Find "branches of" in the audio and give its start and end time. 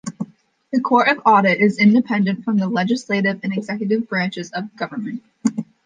4.09-4.75